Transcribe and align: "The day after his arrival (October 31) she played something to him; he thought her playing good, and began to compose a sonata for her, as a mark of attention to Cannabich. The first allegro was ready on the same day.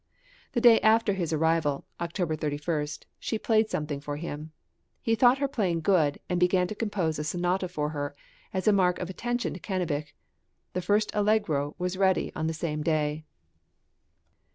"The 0.53 0.61
day 0.61 0.79
after 0.81 1.13
his 1.13 1.31
arrival 1.31 1.85
(October 1.99 2.35
31) 2.35 2.87
she 3.19 3.37
played 3.37 3.69
something 3.69 3.99
to 3.99 4.11
him; 4.13 4.51
he 4.99 5.13
thought 5.13 5.37
her 5.37 5.47
playing 5.47 5.81
good, 5.81 6.17
and 6.27 6.39
began 6.39 6.65
to 6.69 6.73
compose 6.73 7.19
a 7.19 7.23
sonata 7.23 7.67
for 7.67 7.89
her, 7.89 8.15
as 8.51 8.67
a 8.67 8.73
mark 8.73 8.97
of 8.97 9.11
attention 9.11 9.53
to 9.53 9.59
Cannabich. 9.59 10.15
The 10.73 10.81
first 10.81 11.11
allegro 11.13 11.75
was 11.77 11.97
ready 11.99 12.31
on 12.35 12.47
the 12.47 12.53
same 12.55 12.81
day. 12.81 13.25